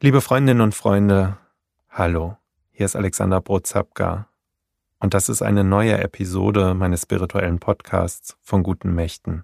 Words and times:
Liebe 0.00 0.20
Freundinnen 0.20 0.60
und 0.60 0.76
Freunde, 0.76 1.38
hallo, 1.90 2.36
hier 2.70 2.86
ist 2.86 2.94
Alexander 2.94 3.40
Brozapka 3.40 4.28
und 5.00 5.12
das 5.12 5.28
ist 5.28 5.42
eine 5.42 5.64
neue 5.64 5.98
Episode 5.98 6.74
meines 6.74 7.02
spirituellen 7.02 7.58
Podcasts 7.58 8.36
von 8.40 8.62
guten 8.62 8.94
Mächten. 8.94 9.42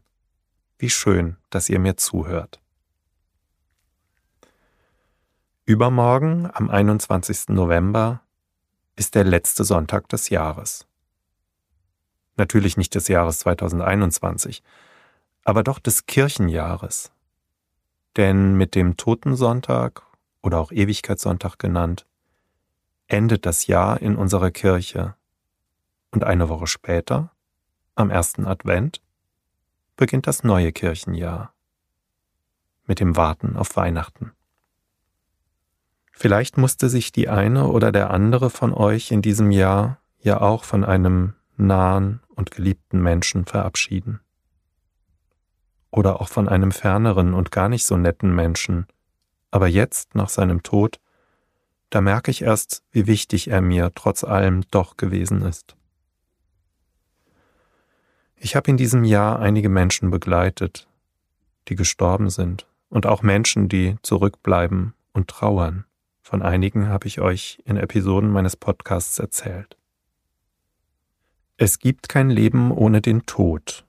Wie 0.79 0.91
schön, 0.91 1.39
dass 1.51 1.69
ihr 1.69 1.81
mir 1.81 1.97
zuhört. 1.97 2.61
Übermorgen, 5.65 6.49
am 6.53 6.71
21. 6.71 7.49
November, 7.49 8.21
ist 8.95 9.17
der 9.17 9.25
letzte 9.25 9.65
Sonntag 9.65 10.09
des 10.09 10.29
Jahres. 10.29 10.87
Natürlich 12.37 12.77
nicht 12.77 12.95
des 12.95 13.09
Jahres 13.09 13.41
2021, 13.41 14.63
aber 15.43 15.65
doch 15.65 15.81
des 15.81 16.07
Kirchenjahres. 16.07 17.11
Denn 18.17 18.55
mit 18.57 18.77
dem 18.77 18.97
Totensonntag 18.97 20.05
oder 20.45 20.61
auch 20.61 20.71
Ewigkeitssonntag 20.71 21.59
genannt, 21.59 22.07
endet 23.07 23.47
das 23.47 23.67
Jahr 23.67 24.01
in 24.01 24.15
unserer 24.17 24.51
Kirche. 24.51 25.15
Und 26.11 26.23
eine 26.23 26.49
Woche 26.49 26.67
später, 26.67 27.33
am 27.95 28.11
ersten 28.11 28.47
Advent, 28.47 29.01
beginnt 29.97 30.27
das 30.27 30.45
neue 30.45 30.71
Kirchenjahr 30.71 31.53
mit 32.87 33.01
dem 33.01 33.17
Warten 33.17 33.57
auf 33.57 33.77
Weihnachten. 33.77 34.33
Vielleicht 36.13 36.59
musste 36.59 36.89
sich 36.89 37.11
die 37.11 37.29
eine 37.29 37.67
oder 37.67 37.91
der 37.91 38.11
andere 38.11 38.51
von 38.51 38.73
euch 38.75 39.11
in 39.11 39.23
diesem 39.23 39.51
Jahr 39.51 39.99
ja 40.19 40.41
auch 40.41 40.65
von 40.65 40.85
einem 40.85 41.35
nahen 41.57 42.21
und 42.29 42.51
geliebten 42.51 43.01
Menschen 43.01 43.47
verabschieden. 43.47 44.21
Oder 45.91 46.21
auch 46.21 46.29
von 46.29 46.49
einem 46.49 46.71
ferneren 46.71 47.35
und 47.35 47.51
gar 47.51 47.69
nicht 47.69 47.87
so 47.87 47.97
netten 47.97 48.35
Menschen, 48.35 48.87
aber 49.55 49.69
jetzt, 49.69 50.17
nach 50.17 50.31
seinem 50.31 50.65
Tod, 50.65 50.99
da 51.89 52.01
merke 52.01 52.33
ich 52.33 52.43
erst, 52.43 52.83
wie 52.91 53.07
wichtig 53.07 53.47
er 53.47 53.61
mir 53.61 53.93
trotz 53.95 54.25
allem 54.25 54.65
doch 54.73 54.97
gewesen 54.97 55.43
ist. 55.43 55.77
Ich 58.35 58.57
habe 58.57 58.69
in 58.69 58.77
diesem 58.77 59.05
Jahr 59.05 59.39
einige 59.39 59.69
Menschen 59.69 60.11
begleitet, 60.11 60.89
die 61.69 61.77
gestorben 61.77 62.31
sind, 62.31 62.67
und 62.89 63.07
auch 63.07 63.23
Menschen, 63.23 63.69
die 63.69 63.95
zurückbleiben 64.03 64.93
und 65.13 65.29
trauern. 65.29 65.85
Von 66.21 66.43
einigen 66.43 66.89
habe 66.89 67.07
ich 67.07 67.21
euch 67.21 67.63
in 67.65 67.77
Episoden 67.77 68.31
meines 68.31 68.57
Podcasts 68.57 69.21
erzählt. 69.21 69.77
Es 71.59 71.79
gibt 71.79 72.09
kein 72.09 72.29
Leben 72.29 72.73
ohne 72.73 73.01
den 73.01 73.25
Tod. 73.25 73.87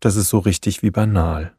Das 0.00 0.16
ist 0.16 0.30
so 0.30 0.38
richtig 0.38 0.82
wie 0.82 0.90
banal. 0.90 1.54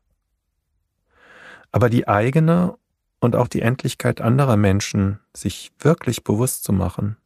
Aber 1.76 1.90
die 1.90 2.08
eigene 2.08 2.78
und 3.20 3.36
auch 3.36 3.50
die 3.50 3.60
Endlichkeit 3.60 4.22
anderer 4.22 4.56
Menschen 4.56 5.20
sich 5.34 5.74
wirklich 5.78 6.24
bewusst 6.24 6.64
zu 6.64 6.72
machen, 6.72 7.18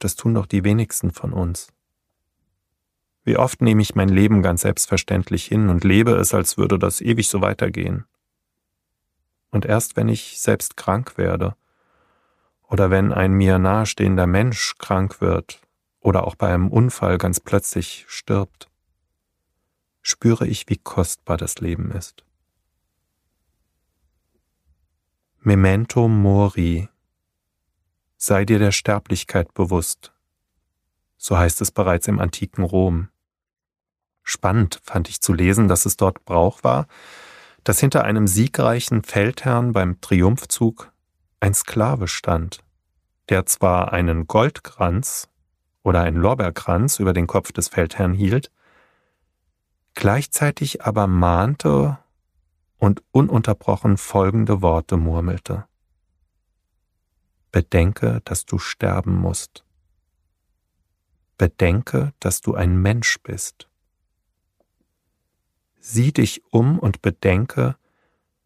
das 0.00 0.16
tun 0.16 0.34
doch 0.34 0.44
die 0.44 0.64
wenigsten 0.64 1.12
von 1.12 1.32
uns. 1.32 1.68
Wie 3.24 3.38
oft 3.38 3.62
nehme 3.62 3.80
ich 3.80 3.94
mein 3.94 4.10
Leben 4.10 4.42
ganz 4.42 4.60
selbstverständlich 4.60 5.46
hin 5.46 5.70
und 5.70 5.82
lebe 5.82 6.10
es, 6.10 6.34
als 6.34 6.58
würde 6.58 6.78
das 6.78 7.00
ewig 7.00 7.30
so 7.30 7.40
weitergehen. 7.40 8.04
Und 9.50 9.64
erst 9.64 9.96
wenn 9.96 10.10
ich 10.10 10.42
selbst 10.42 10.76
krank 10.76 11.16
werde, 11.16 11.56
oder 12.68 12.90
wenn 12.90 13.14
ein 13.14 13.32
mir 13.32 13.58
nahestehender 13.58 14.26
Mensch 14.26 14.74
krank 14.76 15.22
wird, 15.22 15.62
oder 16.00 16.26
auch 16.26 16.34
bei 16.34 16.52
einem 16.52 16.68
Unfall 16.68 17.16
ganz 17.16 17.40
plötzlich 17.40 18.04
stirbt, 18.08 18.68
spüre 20.02 20.46
ich, 20.46 20.68
wie 20.68 20.76
kostbar 20.76 21.38
das 21.38 21.60
Leben 21.60 21.92
ist. 21.92 22.24
Memento 25.46 26.08
Mori. 26.08 26.88
Sei 28.16 28.46
dir 28.46 28.58
der 28.58 28.72
Sterblichkeit 28.72 29.52
bewusst. 29.52 30.14
So 31.18 31.36
heißt 31.36 31.60
es 31.60 31.70
bereits 31.70 32.08
im 32.08 32.18
antiken 32.18 32.64
Rom. 32.64 33.10
Spannend 34.22 34.80
fand 34.82 35.10
ich 35.10 35.20
zu 35.20 35.34
lesen, 35.34 35.68
dass 35.68 35.84
es 35.84 35.98
dort 35.98 36.24
Brauch 36.24 36.64
war, 36.64 36.86
dass 37.62 37.78
hinter 37.78 38.04
einem 38.04 38.26
siegreichen 38.26 39.02
Feldherrn 39.02 39.74
beim 39.74 40.00
Triumphzug 40.00 40.90
ein 41.40 41.52
Sklave 41.52 42.08
stand, 42.08 42.60
der 43.28 43.44
zwar 43.44 43.92
einen 43.92 44.26
Goldkranz 44.26 45.28
oder 45.82 46.00
einen 46.00 46.16
Lorbeerkranz 46.16 47.00
über 47.00 47.12
den 47.12 47.26
Kopf 47.26 47.52
des 47.52 47.68
Feldherrn 47.68 48.14
hielt, 48.14 48.50
gleichzeitig 49.92 50.86
aber 50.86 51.06
mahnte 51.06 51.98
und 52.84 53.02
ununterbrochen 53.12 53.96
folgende 53.96 54.60
Worte 54.60 54.98
murmelte. 54.98 55.64
Bedenke, 57.50 58.20
dass 58.26 58.44
du 58.44 58.58
sterben 58.58 59.14
musst. 59.16 59.64
Bedenke, 61.38 62.12
dass 62.20 62.42
du 62.42 62.54
ein 62.54 62.76
Mensch 62.76 63.18
bist. 63.22 63.68
Sieh 65.80 66.12
dich 66.12 66.42
um 66.50 66.78
und 66.78 67.00
bedenke, 67.00 67.76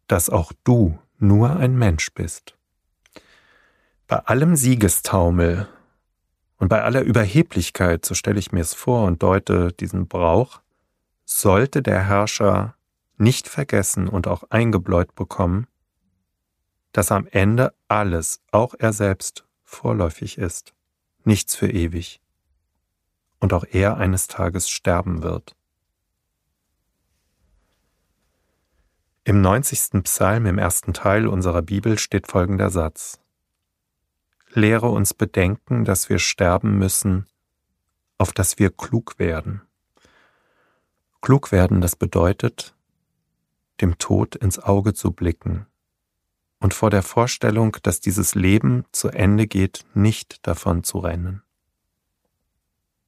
dass 0.06 0.30
auch 0.30 0.52
du 0.62 0.98
nur 1.18 1.56
ein 1.56 1.76
Mensch 1.76 2.12
bist. 2.14 2.56
Bei 4.06 4.18
allem 4.18 4.54
Siegestaumel 4.54 5.68
und 6.58 6.68
bei 6.68 6.82
aller 6.82 7.02
Überheblichkeit, 7.02 8.04
so 8.04 8.14
stelle 8.14 8.38
ich 8.38 8.52
mir 8.52 8.60
es 8.60 8.72
vor 8.72 9.04
und 9.06 9.20
deute 9.20 9.72
diesen 9.72 10.06
Brauch, 10.06 10.60
sollte 11.24 11.82
der 11.82 12.04
Herrscher 12.04 12.77
nicht 13.18 13.48
vergessen 13.48 14.08
und 14.08 14.26
auch 14.26 14.44
eingebläut 14.50 15.14
bekommen, 15.14 15.66
dass 16.92 17.12
am 17.12 17.26
Ende 17.26 17.74
alles, 17.88 18.40
auch 18.50 18.74
er 18.78 18.92
selbst, 18.92 19.44
vorläufig 19.64 20.38
ist, 20.38 20.74
nichts 21.24 21.54
für 21.54 21.70
ewig, 21.70 22.20
und 23.40 23.52
auch 23.52 23.64
er 23.70 23.98
eines 23.98 24.26
Tages 24.26 24.68
sterben 24.70 25.22
wird. 25.22 25.54
Im 29.24 29.42
90. 29.42 30.02
Psalm 30.04 30.46
im 30.46 30.56
ersten 30.56 30.94
Teil 30.94 31.26
unserer 31.26 31.60
Bibel 31.60 31.98
steht 31.98 32.28
folgender 32.28 32.70
Satz. 32.70 33.20
Lehre 34.54 34.88
uns 34.88 35.12
bedenken, 35.12 35.84
dass 35.84 36.08
wir 36.08 36.18
sterben 36.18 36.78
müssen, 36.78 37.26
auf 38.16 38.32
dass 38.32 38.58
wir 38.58 38.70
klug 38.70 39.18
werden. 39.18 39.60
Klug 41.20 41.52
werden, 41.52 41.82
das 41.82 41.94
bedeutet, 41.94 42.74
dem 43.80 43.98
Tod 43.98 44.36
ins 44.36 44.58
Auge 44.58 44.94
zu 44.94 45.12
blicken 45.12 45.66
und 46.60 46.74
vor 46.74 46.90
der 46.90 47.02
Vorstellung, 47.02 47.76
dass 47.82 48.00
dieses 48.00 48.34
Leben 48.34 48.84
zu 48.92 49.08
Ende 49.08 49.46
geht, 49.46 49.84
nicht 49.94 50.46
davon 50.46 50.84
zu 50.84 50.98
rennen. 50.98 51.42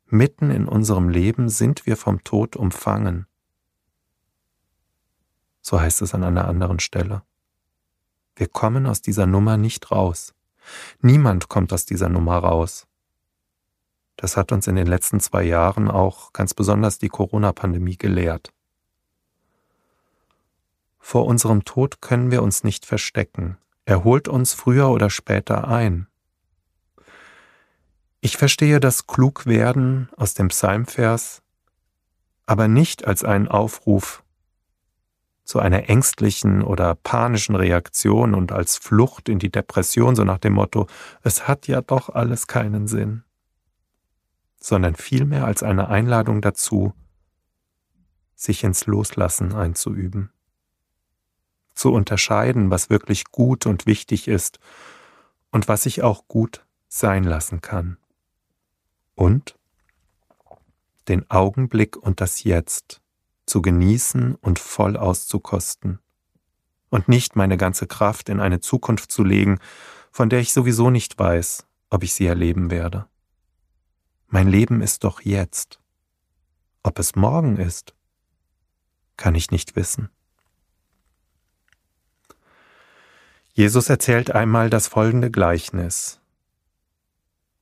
Mitten 0.06 0.50
in 0.50 0.66
unserem 0.66 1.08
Leben 1.08 1.48
sind 1.48 1.86
wir 1.86 1.96
vom 1.96 2.24
Tod 2.24 2.56
umfangen. 2.56 3.26
So 5.60 5.80
heißt 5.80 6.02
es 6.02 6.14
an 6.14 6.24
einer 6.24 6.48
anderen 6.48 6.80
Stelle. 6.80 7.22
Wir 8.34 8.48
kommen 8.48 8.86
aus 8.86 9.02
dieser 9.02 9.26
Nummer 9.26 9.56
nicht 9.56 9.90
raus. 9.90 10.34
Niemand 11.00 11.48
kommt 11.48 11.72
aus 11.72 11.84
dieser 11.84 12.08
Nummer 12.08 12.38
raus. 12.38 12.86
Das 14.16 14.36
hat 14.36 14.52
uns 14.52 14.66
in 14.66 14.76
den 14.76 14.86
letzten 14.86 15.20
zwei 15.20 15.42
Jahren 15.42 15.90
auch 15.90 16.32
ganz 16.32 16.54
besonders 16.54 16.98
die 16.98 17.08
Corona-Pandemie 17.08 17.96
gelehrt. 17.96 18.52
Vor 21.10 21.26
unserem 21.26 21.64
Tod 21.64 22.00
können 22.00 22.30
wir 22.30 22.40
uns 22.40 22.62
nicht 22.62 22.86
verstecken. 22.86 23.56
Er 23.84 24.04
holt 24.04 24.28
uns 24.28 24.54
früher 24.54 24.90
oder 24.90 25.10
später 25.10 25.66
ein. 25.66 26.06
Ich 28.20 28.36
verstehe 28.36 28.78
das 28.78 29.08
Klugwerden 29.08 30.08
aus 30.16 30.34
dem 30.34 30.46
Psalmvers 30.46 31.42
aber 32.46 32.68
nicht 32.68 33.08
als 33.08 33.24
einen 33.24 33.48
Aufruf 33.48 34.22
zu 35.42 35.58
einer 35.58 35.88
ängstlichen 35.88 36.62
oder 36.62 36.94
panischen 36.94 37.56
Reaktion 37.56 38.32
und 38.32 38.52
als 38.52 38.78
Flucht 38.78 39.28
in 39.28 39.40
die 39.40 39.50
Depression, 39.50 40.14
so 40.14 40.22
nach 40.22 40.38
dem 40.38 40.52
Motto, 40.52 40.86
es 41.24 41.48
hat 41.48 41.66
ja 41.66 41.80
doch 41.80 42.10
alles 42.10 42.46
keinen 42.46 42.86
Sinn, 42.86 43.24
sondern 44.60 44.94
vielmehr 44.94 45.44
als 45.44 45.64
eine 45.64 45.88
Einladung 45.88 46.40
dazu, 46.40 46.94
sich 48.36 48.62
ins 48.62 48.86
Loslassen 48.86 49.56
einzuüben 49.56 50.30
zu 51.80 51.94
unterscheiden, 51.94 52.70
was 52.70 52.90
wirklich 52.90 53.24
gut 53.32 53.64
und 53.64 53.86
wichtig 53.86 54.28
ist 54.28 54.58
und 55.50 55.66
was 55.66 55.86
ich 55.86 56.02
auch 56.02 56.28
gut 56.28 56.66
sein 56.88 57.24
lassen 57.24 57.62
kann. 57.62 57.96
Und 59.14 59.58
den 61.08 61.30
Augenblick 61.30 61.96
und 61.96 62.20
das 62.20 62.44
Jetzt 62.44 63.00
zu 63.46 63.62
genießen 63.62 64.34
und 64.34 64.58
voll 64.58 64.98
auszukosten 64.98 66.00
und 66.90 67.08
nicht 67.08 67.34
meine 67.34 67.56
ganze 67.56 67.86
Kraft 67.86 68.28
in 68.28 68.40
eine 68.40 68.60
Zukunft 68.60 69.10
zu 69.10 69.24
legen, 69.24 69.58
von 70.12 70.28
der 70.28 70.40
ich 70.40 70.52
sowieso 70.52 70.90
nicht 70.90 71.18
weiß, 71.18 71.66
ob 71.88 72.02
ich 72.02 72.12
sie 72.12 72.26
erleben 72.26 72.70
werde. 72.70 73.06
Mein 74.26 74.48
Leben 74.48 74.82
ist 74.82 75.04
doch 75.04 75.22
jetzt. 75.22 75.80
Ob 76.82 76.98
es 76.98 77.16
morgen 77.16 77.56
ist, 77.56 77.94
kann 79.16 79.34
ich 79.34 79.50
nicht 79.50 79.76
wissen. 79.76 80.10
Jesus 83.52 83.88
erzählt 83.88 84.30
einmal 84.30 84.70
das 84.70 84.86
folgende 84.88 85.30
Gleichnis. 85.30 86.20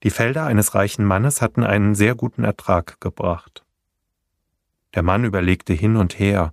Die 0.03 0.11
Felder 0.11 0.45
eines 0.45 0.75
reichen 0.75 1.05
Mannes 1.05 1.43
hatten 1.43 1.65
einen 1.65 1.95
sehr 1.95 2.15
guten 2.15 2.45
Ertrag 2.45 3.01
gebracht. 3.01 3.65
Der 4.95 5.03
Mann 5.03 5.25
überlegte 5.25 5.73
hin 5.73 5.97
und 5.97 6.19
her, 6.19 6.53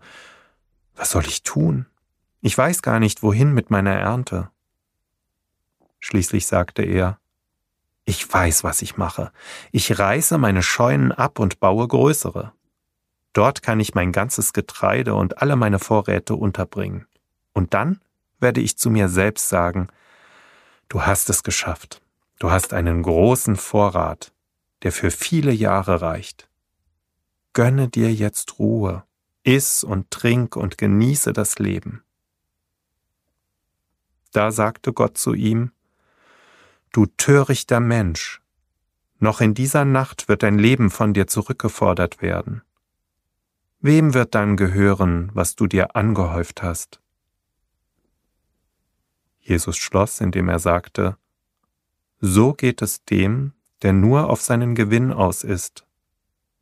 was 0.96 1.12
soll 1.12 1.26
ich 1.26 1.44
tun? 1.44 1.86
Ich 2.42 2.58
weiß 2.58 2.82
gar 2.82 3.00
nicht, 3.00 3.24
wohin 3.24 3.54
mit 3.54 3.70
meiner 3.70 3.94
Ernte. 3.94 4.50
Schließlich 6.00 6.48
sagte 6.48 6.84
er, 6.84 7.20
ich 8.06 8.32
weiß, 8.32 8.64
was 8.64 8.82
ich 8.82 8.98
mache. 8.98 9.32
Ich 9.72 9.98
reiße 9.98 10.38
meine 10.38 10.62
Scheunen 10.62 11.12
ab 11.12 11.40
und 11.40 11.60
baue 11.60 11.88
größere. 11.88 12.54
Dort 13.34 13.64
kann 13.64 13.80
ich 13.80 13.96
mein 13.96 14.12
ganzes 14.12 14.54
Getreide 14.54 15.16
und 15.16 15.42
alle 15.42 15.56
meine 15.56 15.80
Vorräte 15.80 16.36
unterbringen. 16.36 17.08
Und 17.54 17.74
dann 17.74 18.00
werde 18.40 18.62
ich 18.62 18.78
zu 18.78 18.90
mir 18.90 19.10
selbst 19.10 19.50
sagen, 19.50 19.88
du 20.90 21.02
hast 21.04 21.30
es 21.30 21.44
geschafft. 21.44 22.02
Du 22.40 22.52
hast 22.52 22.74
einen 22.74 23.02
großen 23.02 23.56
Vorrat, 23.56 24.34
der 24.84 24.92
für 24.92 25.10
viele 25.10 25.52
Jahre 25.52 26.02
reicht. 26.02 26.50
Gönne 27.54 27.88
dir 27.88 28.14
jetzt 28.14 28.60
Ruhe, 28.60 29.04
iss 29.44 29.84
und 29.84 30.12
trink 30.12 30.56
und 30.58 30.78
genieße 30.78 31.32
das 31.32 31.60
Leben. 31.60 32.04
Da 34.34 34.52
sagte 34.52 34.92
Gott 34.92 35.18
zu 35.18 35.34
ihm, 35.34 35.72
Du 36.92 37.06
törichter 37.06 37.80
Mensch, 37.80 38.42
noch 39.20 39.42
in 39.42 39.54
dieser 39.54 39.86
Nacht 39.86 40.28
wird 40.28 40.44
dein 40.44 40.60
Leben 40.60 40.90
von 40.90 41.14
dir 41.14 41.28
zurückgefordert 41.28 42.22
werden. 42.22 42.62
Wem 43.80 44.14
wird 44.14 44.36
dann 44.36 44.58
gehören, 44.58 45.30
was 45.34 45.56
du 45.56 45.68
dir 45.68 45.96
angehäuft 45.96 46.64
hast? 46.64 47.00
Jesus 49.46 49.78
schloss, 49.78 50.22
indem 50.22 50.50
er 50.50 50.60
sagte, 50.60 51.18
So 52.20 52.54
geht 52.54 52.82
es 52.82 53.06
dem, 53.06 53.54
der 53.84 53.94
nur 53.94 54.30
auf 54.30 54.42
seinen 54.42 54.74
Gewinn 54.74 55.14
aus 55.14 55.44
ist 55.44 55.86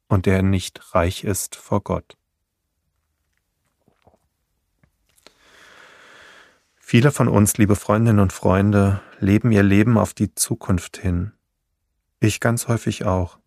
und 0.10 0.26
der 0.26 0.44
nicht 0.44 0.94
reich 0.94 1.24
ist 1.24 1.56
vor 1.56 1.82
Gott. 1.82 2.18
Viele 6.76 7.12
von 7.12 7.30
uns, 7.30 7.58
liebe 7.58 7.78
Freundinnen 7.78 8.20
und 8.20 8.34
Freunde, 8.34 9.02
leben 9.20 9.54
ihr 9.54 9.64
Leben 9.64 9.98
auf 9.98 10.14
die 10.14 10.36
Zukunft 10.36 10.98
hin. 10.98 11.32
Ich 12.20 12.42
ganz 12.42 12.68
häufig 12.68 13.06
auch. 13.06 13.40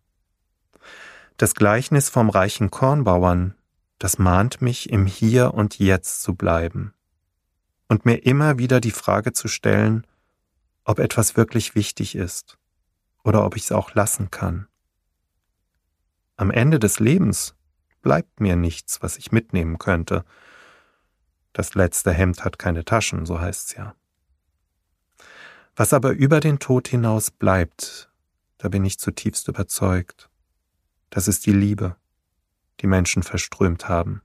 Das 1.37 1.53
Gleichnis 1.53 2.09
vom 2.09 2.31
reichen 2.31 2.71
Kornbauern, 2.71 3.53
das 3.99 4.17
mahnt 4.17 4.61
mich, 4.61 4.89
im 4.89 5.05
Hier 5.05 5.53
und 5.53 5.77
Jetzt 5.77 6.23
zu 6.23 6.33
bleiben 6.33 6.93
und 7.87 8.05
mir 8.05 8.25
immer 8.25 8.57
wieder 8.57 8.79
die 8.81 8.91
Frage 8.91 9.33
zu 9.33 9.47
stellen, 9.47 10.05
ob 10.83 10.99
etwas 10.99 11.35
wirklich 11.35 11.75
wichtig 11.75 12.15
ist 12.15 12.57
oder 13.23 13.45
ob 13.45 13.55
ich 13.55 13.63
es 13.63 13.71
auch 13.71 13.93
lassen 13.93 14.31
kann. 14.31 14.67
Am 16.35 16.51
Ende 16.51 16.79
des 16.79 16.99
Lebens 16.99 17.55
bleibt 18.01 18.39
mir 18.39 18.55
nichts, 18.55 19.01
was 19.01 19.17
ich 19.17 19.31
mitnehmen 19.31 19.77
könnte, 19.77 20.23
das 21.57 21.73
letzte 21.73 22.13
Hemd 22.13 22.45
hat 22.45 22.59
keine 22.59 22.85
Taschen, 22.85 23.25
so 23.25 23.39
heißt's 23.39 23.73
ja. 23.75 23.95
Was 25.75 25.91
aber 25.91 26.11
über 26.11 26.39
den 26.39 26.59
Tod 26.59 26.87
hinaus 26.87 27.31
bleibt, 27.31 28.11
da 28.59 28.69
bin 28.69 28.85
ich 28.85 28.99
zutiefst 28.99 29.47
überzeugt, 29.47 30.29
das 31.09 31.27
ist 31.27 31.45
die 31.45 31.53
Liebe, 31.53 31.95
die 32.81 32.87
Menschen 32.87 33.23
verströmt 33.23 33.89
haben. 33.89 34.21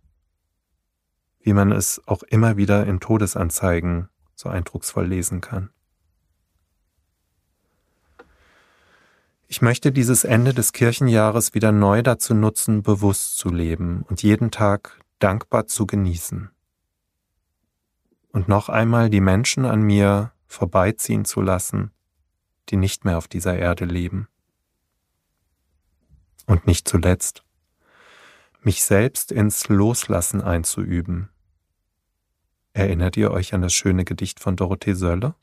Wie 1.42 1.52
man 1.52 1.72
es 1.72 2.00
auch 2.06 2.22
immer 2.22 2.56
wieder 2.56 2.86
in 2.86 3.00
Todesanzeigen 3.00 4.08
so 4.34 4.48
eindrucksvoll 4.48 5.06
lesen 5.06 5.40
kann. 5.40 5.70
Ich 9.48 9.60
möchte 9.60 9.92
dieses 9.92 10.24
Ende 10.24 10.54
des 10.54 10.72
Kirchenjahres 10.72 11.52
wieder 11.52 11.72
neu 11.72 12.02
dazu 12.02 12.32
nutzen, 12.32 12.82
bewusst 12.82 13.36
zu 13.36 13.50
leben 13.50 14.04
und 14.08 14.22
jeden 14.22 14.50
Tag 14.50 14.98
dankbar 15.18 15.66
zu 15.66 15.86
genießen 15.86 16.50
und 18.32 18.48
noch 18.48 18.68
einmal 18.68 19.10
die 19.10 19.20
Menschen 19.20 19.64
an 19.64 19.82
mir 19.82 20.32
vorbeiziehen 20.46 21.24
zu 21.24 21.40
lassen, 21.40 21.92
die 22.70 22.76
nicht 22.76 23.04
mehr 23.04 23.18
auf 23.18 23.28
dieser 23.28 23.56
Erde 23.56 23.84
leben. 23.84 24.28
Und 26.46 26.66
nicht 26.66 26.88
zuletzt, 26.88 27.44
mich 28.62 28.84
selbst 28.84 29.30
ins 29.30 29.68
Loslassen 29.68 30.40
einzuüben. 30.40 31.28
Erinnert 32.74 33.16
ihr 33.18 33.30
euch 33.30 33.52
an 33.52 33.60
das 33.60 33.74
schöne 33.74 34.04
Gedicht 34.04 34.40
von 34.40 34.56
Dorothee 34.56 34.94
Sölle? 34.94 35.34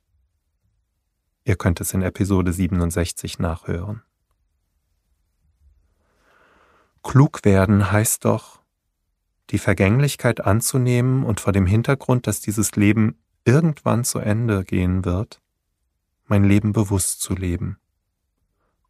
Ihr 1.43 1.55
könnt 1.55 1.79
es 1.79 1.93
in 1.93 2.01
Episode 2.01 2.51
67 2.51 3.37
nachhören. 3.37 4.01
Klug 7.03 7.45
werden 7.45 7.91
heißt 7.91 8.25
doch, 8.25 8.59
die 9.51 9.59
Vergänglichkeit 9.59 10.41
anzunehmen 10.41 11.23
und 11.23 11.39
vor 11.39 11.53
dem 11.53 11.65
Hintergrund, 11.65 12.27
dass 12.27 12.41
dieses 12.41 12.75
Leben 12.75 13.17
irgendwann 13.45 14.03
zu 14.03 14.19
Ende 14.19 14.63
gehen 14.63 15.05
wird, 15.05 15.41
mein 16.25 16.43
Leben 16.43 16.73
bewusst 16.73 17.21
zu 17.21 17.33
leben, 17.33 17.79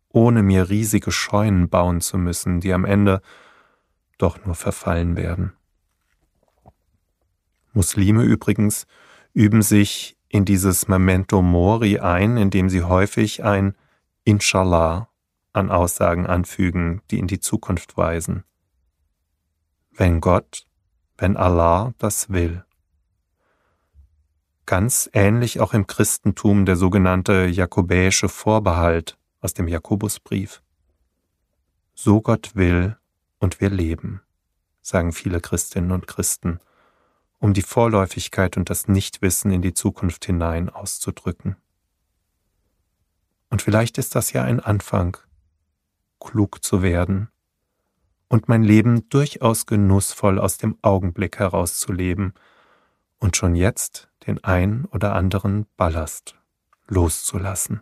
ohne 0.09 0.44
mir 0.44 0.69
riesige 0.69 1.12
Scheunen 1.12 1.69
bauen 1.69 2.01
zu 2.01 2.18
müssen, 2.18 2.59
die 2.59 2.74
am 2.74 2.83
Ende 2.83 3.21
doch 4.18 4.44
nur 4.45 4.56
verfallen 4.56 5.15
werden. 5.15 5.53
Muslime 7.74 8.24
übrigens 8.24 8.86
üben 9.33 9.62
sich 9.62 10.18
in 10.27 10.45
dieses 10.45 10.88
Memento 10.88 11.42
Mori 11.42 12.00
ein, 12.00 12.38
indem 12.38 12.69
sie 12.69 12.83
häufig 12.83 13.44
ein 13.44 13.75
Inshallah 14.24 15.10
an 15.54 15.71
Aussagen 15.71 16.25
anfügen, 16.25 17.01
die 17.10 17.19
in 17.19 17.27
die 17.27 17.39
Zukunft 17.39 17.98
weisen 17.98 18.44
wenn 20.00 20.21
Gott, 20.21 20.66
wenn 21.18 21.36
Allah 21.36 21.94
das 21.98 22.30
will. 22.30 22.63
Ganz 24.66 25.10
ähnlich 25.13 25.60
auch 25.60 25.74
im 25.74 25.88
Christentum 25.88 26.66
der 26.66 26.77
sogenannte 26.77 27.45
jakobäische 27.48 28.30
Vorbehalt 28.30 29.18
aus 29.42 29.54
dem 29.54 29.68
Jakobusbrief. 29.68 30.62
So 31.94 32.21
Gott 32.21 32.56
will 32.56 32.98
und 33.39 33.60
wir 33.60 33.69
leben, 33.69 34.21
sagen 34.81 35.12
viele 35.12 35.42
Christinnen 35.42 35.92
und 35.92 36.07
Christen, 36.07 36.60
um 37.39 37.53
die 37.53 37.62
Vorläufigkeit 37.62 38.57
und 38.57 38.69
das 38.69 38.88
Nichtwissen 38.88 39.51
in 39.51 39.62
die 39.62 39.74
Zukunft 39.74 40.25
hinein 40.25 40.69
auszudrücken. 40.69 41.56
Und 43.49 43.61
vielleicht 43.61 43.97
ist 43.97 44.16
das 44.16 44.31
ja 44.33 44.44
ein 44.44 44.59
Anfang, 44.59 45.18
klug 46.19 46.64
zu 46.64 46.81
werden 46.81 47.30
und 48.28 48.47
mein 48.47 48.64
Leben 48.64 49.09
durchaus 49.09 49.66
genussvoll 49.66 50.37
aus 50.40 50.57
dem 50.57 50.78
Augenblick 50.81 51.40
herauszuleben 51.40 52.33
und 53.19 53.35
schon 53.35 53.56
jetzt 53.56 54.09
den 54.28 54.44
ein 54.44 54.85
oder 54.85 55.16
anderen 55.16 55.66
Ballast 55.78 56.35
loszulassen. 56.87 57.81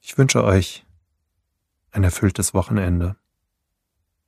Ich 0.00 0.18
wünsche 0.18 0.44
euch 0.44 0.84
ein 1.90 2.04
erfülltes 2.04 2.54
Wochenende. 2.54 3.16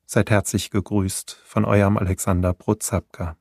Seid 0.09 0.31
herzlich 0.31 0.71
gegrüßt 0.71 1.43
von 1.45 1.65
eurem 1.65 1.97
Alexander 1.97 2.55
Brozapka. 2.55 3.37